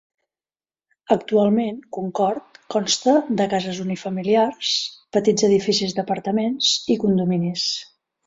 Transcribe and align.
Actualment, 1.15 1.75
Concord 1.97 2.57
consta 2.75 3.13
de 3.41 3.47
cases 3.53 3.83
unifamiliars, 3.85 4.71
petits 5.17 5.47
edificis 5.51 5.95
d'apartaments 5.99 6.73
i 6.95 6.97
condominis. 7.07 7.69